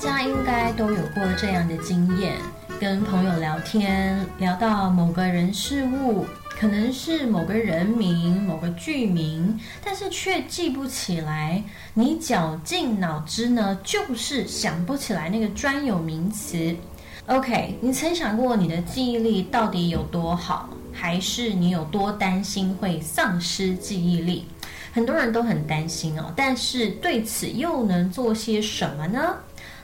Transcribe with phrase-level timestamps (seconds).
[0.00, 2.36] 大家应该都有过这样的经验：
[2.78, 11.60] 跟朋友聊天，聊到某个人事物，可能是某个人名、某个剧名，但是却记不起来。
[11.94, 16.72] 你绞尽脑汁呢，就是想不起来那个专有名词。
[17.26, 24.46] OK，你曾想过你的记忆力到底有多好，还是你有多担心会丧失记忆力？
[24.92, 29.34] 很多人都很担心哦，但是对此又能做些什么呢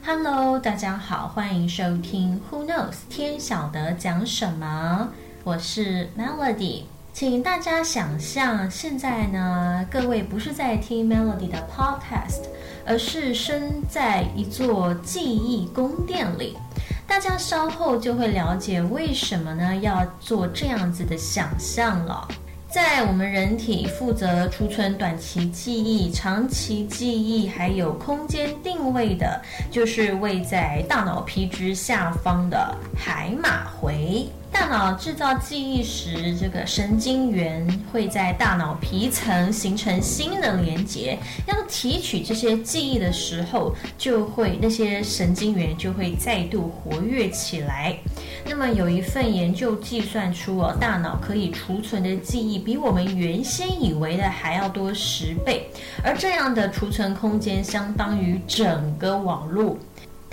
[0.07, 5.09] ？Hello，大家好，欢迎收听 Who Knows 天晓得讲什么？
[5.42, 6.83] 我是 Melody，
[7.15, 12.42] 请大家想象现在呢，各位不是在听 Melody 的 Podcast，
[12.84, 16.59] 而是身在一座记忆宫殿里。
[17.06, 22.28] 大家稍后就会了解为什么呢要做这样子的想象了。
[22.74, 34.28] 在我们人体负责储存短期记忆、长期记忆，还有空间定位的，就是位在大脑皮质下方的海马回。
[34.55, 41.19] 大脑制造记忆时，这个神经元会在大脑皮层形成新的连接。
[41.48, 47.98] 要提取这些记忆的时候，就会那些神经元就会再度活跃起来。
[48.46, 55.68] 那么有一份研究计算出哦，大脑可以储存的记忆比我们原先以为的还要多十倍，
[56.02, 59.77] 而这样的储存空间相当于整个网络。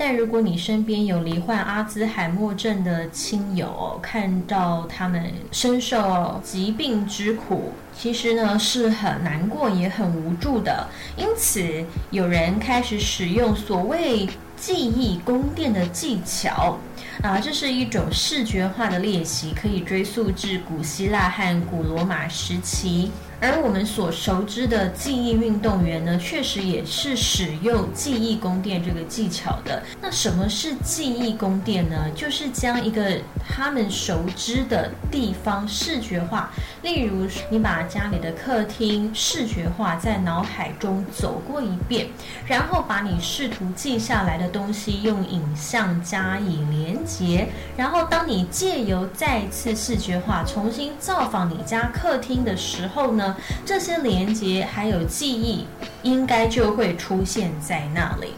[0.03, 10.87] 但如果你身边有罹患阿兹海默症的亲友，看到他们深受疾病之苦，其实呢是很难过也很无助的。
[11.15, 16.79] 因此，有人开始使用所谓记忆宫殿的技巧
[17.21, 23.11] 啊，这是一种视觉化的练习，可以追溯至古希腊和古罗马时期。
[23.43, 29.81] 而我们所熟知的记忆运动员呢，确实也是使用记忆宫殿这个技巧的。
[29.99, 32.07] 那什么是记忆宫殿呢？
[32.15, 33.17] 就是将一个
[33.49, 36.51] 他们熟知的地方视觉化，
[36.83, 42.07] 例如你把家里的客厅视觉化，在脑海中走过一遍，
[42.45, 47.47] 然后把你试图记下来的东西用影像加以连连接，
[47.77, 53.35] 然后当你借由再次视觉化重新造访你家客厅的时候呢？
[53.65, 55.65] 这些连接还有记忆，
[56.03, 58.33] 应该就会出现在那里。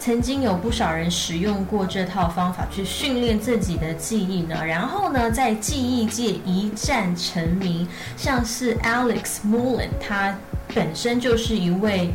[0.00, 7.88] 曾经有不少人使用过这套方法去训练自己的记忆呢，然后呢，在记忆界一战成名。
[8.16, 10.36] 像是 Alex Mullen，他
[10.74, 12.12] 本身就是一位。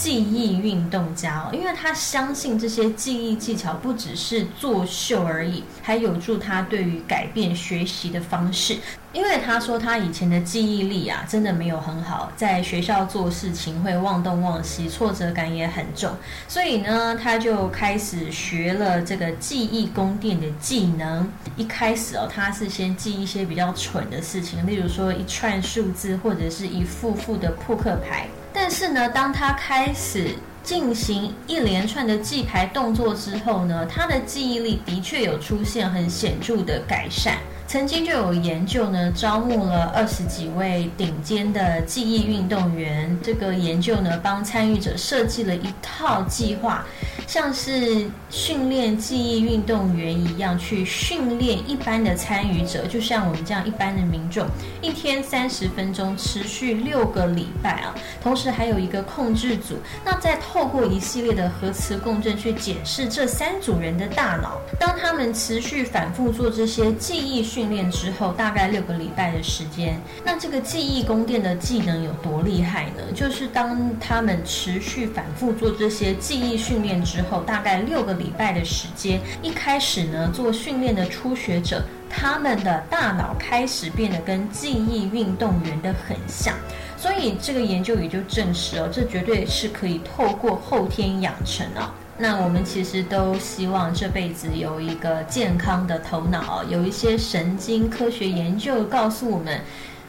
[0.00, 8.78] 记忆运动家哦，因为他相信这些记忆技巧不只是作秀而已，还有助他对于改变学习的方式。
[9.12, 16.10] 因为他说他以前的记忆力啊，真的没有很好，在学校做事情会忘东忘西，挫折感也很重，
[16.48, 21.30] 所以呢，他就开始学了这个记忆宫殿的技能。
[21.56, 28.26] 一开始哦，他是先记一些比较蠢的事情，例如说一串数字或者是一副副的扑克牌。
[28.72, 30.32] 但是呢，当他开始
[30.70, 37.38] 进行一连串的记牌动作之后呢，他的记忆力的确有出现很显著的改善。
[37.66, 43.16] 曾经就有研究呢，招募了二十几位顶尖的记忆运动员。
[43.22, 46.84] 这个研究呢，帮参与者设计了一套计划，
[47.28, 54.48] 像是训练记忆运动员一样，去训练一般的参与者，就像我们这样一般的民众，
[54.82, 57.94] 一天三十分钟，持续六个礼拜啊。
[58.20, 64.60] 同时还有一个控制组，那在透透过一系列的核磁共振去检视这三组人的大脑。
[64.78, 73.02] 当他们持续反复做这些记忆，训练之后大概六个礼拜的时间，那这个记忆宫殿的技能有多厉害呢？
[73.14, 86.54] 就是当他们持续反复做这些记忆训练之后，大概六个礼拜的时间，一开始呢做训练的初学者，他们的大脑开始变得跟记忆运动员的很像，
[86.96, 91.90] 所以这个研究也就证实哦，这绝对是可以透过后天养成哦。
[92.18, 96.62] 那我们其实都希望这辈子有一个健康的头脑。
[96.64, 99.58] 有一些神经科学研究告诉我们，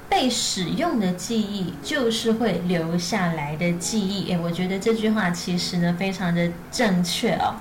[0.09, 4.29] 被使用的记忆就是会留下来的记忆。
[4.29, 7.55] 诶，我觉得这句话其实呢非常的正确哦。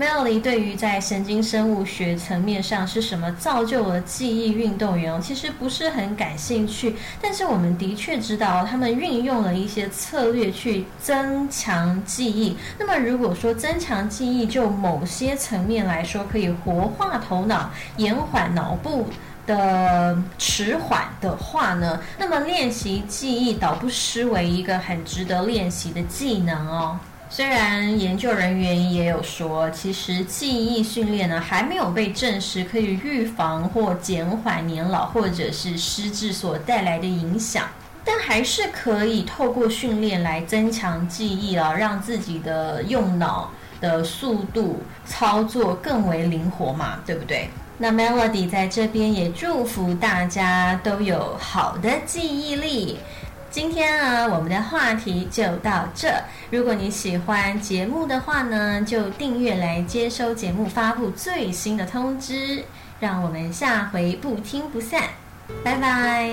[0.00, 6.96] Melody 对于在神经生物学层面上是什么造就了记忆运动员，其实不是很感兴趣。
[7.20, 12.56] 但是我们的确知道，他们运用了一些策略去增强记忆。
[12.78, 19.06] 那么如果说增强记忆，就某些层面来说，可以活化头脑，延缓脑部
[19.46, 26.98] 的迟缓的话呢，那么练习记忆倒不失为一个很值得练习的技能哦。
[27.32, 37.68] 虽然研究人员也有说，其实记忆训练呢还没有被证实可以预防或减缓年老或者是失智所带来的影响，
[38.04, 47.48] 但还是可以透过训练来增强记忆啊，让自己的用脑的速度操作更为灵活嘛，对不对？
[47.78, 52.98] 那 Melody 在这边也祝福大家都有好的记忆力。
[53.50, 56.08] 今天呢，我们的话题就到这。
[56.50, 62.64] 如果你喜欢节目的话呢，就订阅来接收节目发布最新的通知。
[63.00, 65.02] 让我们下回不听不散，
[65.64, 66.30] 拜拜。